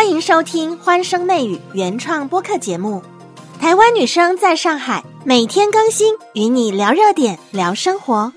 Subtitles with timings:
[0.00, 3.02] 欢迎收听《欢声媚语》原创播客节目。
[3.60, 8.32] 台湾女生在上海，每天更新，与你聊热点，聊生活。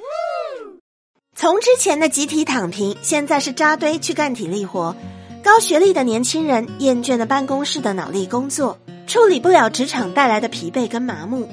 [1.34, 4.94] 从之前的集体躺平，现在是扎堆去干体力活。
[5.42, 8.78] 高学历的年轻人厌倦了办公室的脑力工作，
[9.08, 11.48] 处理不了职场带来的疲惫跟麻木。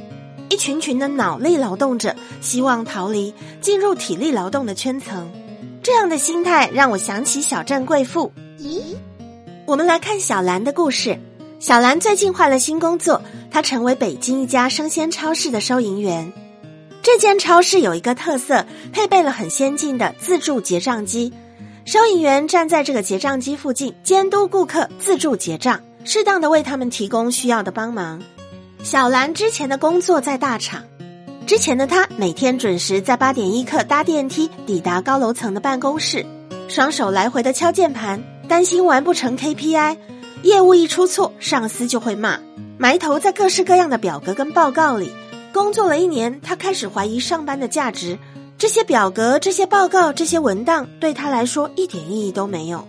[0.49, 5.31] 一群群的脑力劳动者希望逃离，进入体力劳动的圈层。
[5.85, 8.33] 这样的心态让我想起小镇贵妇。
[8.59, 8.97] 咦，
[9.71, 11.17] 我们来看小兰的故事。
[11.61, 13.23] 小兰最近换了新工作，
[13.53, 16.33] 她成为北京一家生鲜超市的收银员。
[17.03, 21.33] 这间超市有一个特色，配备了很先进的自助结账机。
[21.85, 28.21] 收银员站在这个结账机附近，监督顾客自助结账，适当的为他们提供需要的帮忙。
[28.83, 30.83] 小兰之前的工作在大厂，
[31.47, 36.27] 之前的她每天准时在八点一刻搭电梯抵达高楼层的办公室，
[36.67, 39.97] 双手来回的敲键盘，担心完不成 KPI，
[40.43, 42.37] 业务一出错，上司就会骂，
[42.79, 45.13] 埋头在各式各样的表格跟报告里。
[45.53, 48.19] 工作了一年，他开始怀疑上班的价值。
[48.59, 52.85] 这些表格、这些报告、这些文档对他来说一点意义都没有。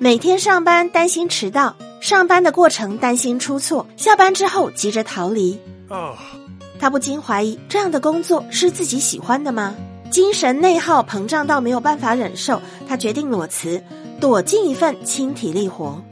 [0.00, 5.56] 每天上班担心迟到，上班的过程担心出错，下班之后急着逃离。
[5.88, 6.16] 哦，
[6.80, 9.72] 他不禁怀疑这样的工作是自己喜欢的吗？
[10.10, 13.80] 精神内耗膨胀到没有办法忍受，他决定裸辞，
[14.20, 16.02] 躲进一份轻体力活。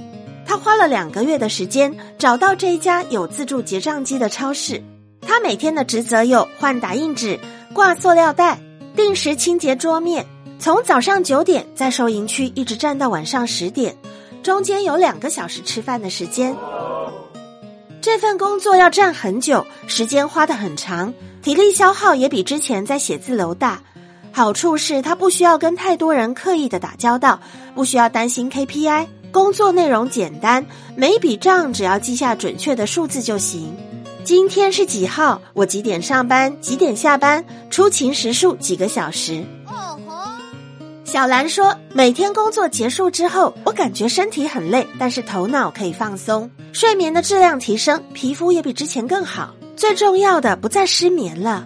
[0.46, 4.82] 他花了两个月的时间找到这一家有自助结账机的超市。
[5.22, 7.38] 他每天的职责有换打印纸、
[7.72, 8.58] 挂塑料袋。
[8.96, 10.24] 定时清洁桌面，
[10.56, 13.96] 从早上九点在收银区一直站到晚上十点，
[14.40, 16.56] 中间有两个小时吃饭的时间。
[18.00, 23.82] 这份工作要站很久，时间花得很长，体力消耗也比之前在写字楼大。
[24.36, 27.38] 好处是他不需要跟太多人刻意的打交道，
[27.72, 33.72] 不需要担心 KPI，工作内容简单，每笔账只要记下准确的数字就行。
[34.24, 35.40] 今天是几号？
[35.52, 36.60] 我几点上班？
[36.60, 37.44] 几点下班？
[37.70, 39.44] 出勤时数几个小时？
[39.66, 40.32] 哦吼！
[41.04, 49.54] 小兰说，每天工作结束之后，我感觉身体很累，但是头脑可以放松，睡眠的质量提升，皮肤也比之前更好。
[49.76, 51.64] 最重要的，不再失眠了。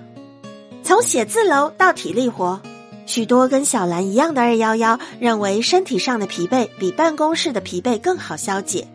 [0.89, 2.63] 从写字楼到体力活，
[3.05, 8.89] 许多跟小兰一样的二幺幺认为，身体上的疲惫比办公室的疲惫更好消解。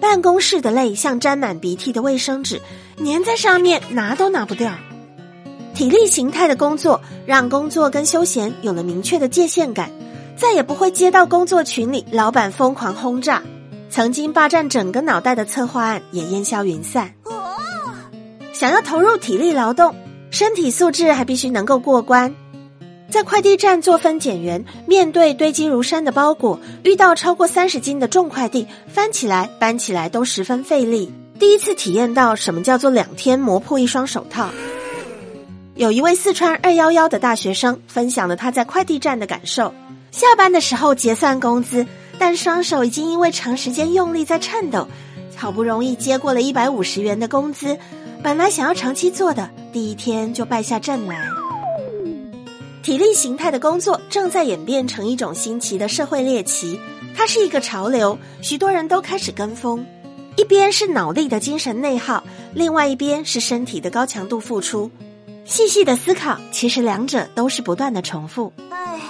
[0.00, 2.62] 办公室的累像沾满鼻涕的卫生纸，
[3.04, 4.72] 粘在上面拿都拿不掉。
[5.74, 9.90] 体力形态的工作让工作跟休闲有了明确的界限感，
[10.36, 13.42] 再也不会接到工作群里老板疯狂轰炸，
[13.90, 17.12] 曾经霸占整个脑袋的策划案也烟消云散。
[18.52, 19.92] 想要投入体力劳动，
[20.38, 22.32] 身体素质还必须能够过关。
[23.10, 31.12] 在快递站做分拣员，面对堆积如山的包裹，遇到超过三十斤的重快递，翻起来、搬起来都十分费力。
[31.40, 34.48] 第一次体验到什么叫做两天磨破一双手套。
[35.74, 39.74] 有一位四川二幺幺的大学生分享了他在快递站的感受：
[40.12, 41.84] 下班的时候结算工资，
[42.16, 44.86] 但双手已经因为长时间用力在颤抖，
[45.34, 47.76] 好不容易接过了一百五十元的工资，
[48.22, 51.28] 本来想要长期做的，第一天就败下阵来。
[52.82, 56.80] 体力形态的工作正在演变成一种新奇的社会猎奇，
[57.14, 59.84] 它是一个潮流，许多人都开始跟风。
[60.36, 62.22] 一边是脑力的精神内耗，
[62.54, 64.90] 另外一边是身体的高强度付出。
[65.44, 68.52] 细细的思考，其实两者都是不断的重复。
[68.70, 69.00] 唉，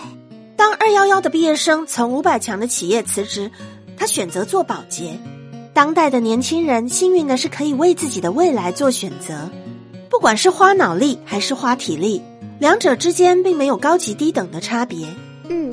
[0.56, 3.50] 当二幺幺的毕业生从五百强的企业辞职，
[3.96, 5.18] 他选择做保洁。
[5.74, 9.48] 当代的年轻人幸运的是可以为自己的未来做选择，
[10.18, 12.20] 不管是花脑力还是花体力。
[12.58, 15.06] 两者之间并没有高级低等的差别。
[15.48, 15.72] 嗯，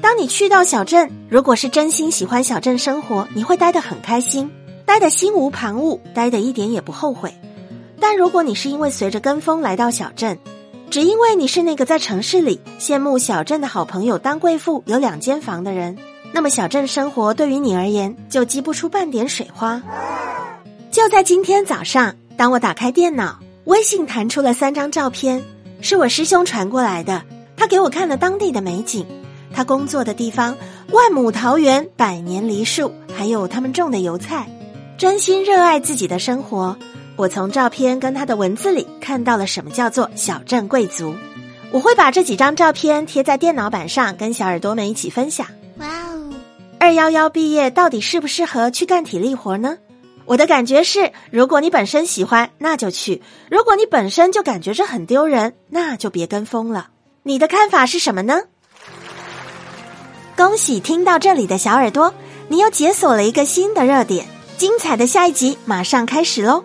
[0.00, 4.48] 当你去到小镇，如果是真心喜欢小镇生活，你会待得很开心，
[4.84, 7.34] 待得心无旁骛，待得一点也不后悔。
[7.98, 10.38] 但如果你是因为随着跟风来到小镇，
[10.88, 15.98] 只因为你是那个在城市里羡慕小镇的好朋友当贵妇有两间房的人，
[16.32, 19.82] 那么小镇生活对于你而言就激不出半点水花。
[20.92, 25.42] 就在今天早上，当我打开电脑，微信弹出了三张照片。
[25.82, 27.24] 是我师兄传过来的，
[27.56, 29.06] 他给我看了当地的美景，
[29.50, 30.54] 他工作的地方，
[30.90, 34.46] 万亩桃园，百年梨树，还有他们种的油菜，
[34.98, 36.76] 真心热爱自己的生活。
[37.16, 41.14] 我从照片跟他的文字里看到了什么叫做小镇贵族。
[41.70, 45.46] 我会把这几张照片贴在电脑板上，跟小耳朵们一起分享。
[45.78, 46.34] 哇哦，
[46.78, 49.78] 二幺幺毕业到底适不适合去干体力活呢？
[50.30, 56.90] 我的感觉是，如果你本身喜欢，那就去；如果你本身就感觉这很丢人，那就别跟风了。
[57.24, 58.42] 你的看法是什么呢？
[60.36, 62.14] 恭喜听到这里的小耳朵，
[62.46, 64.24] 你又解锁了一个新的热点。
[64.56, 66.62] 精彩的下一集马上开始喽！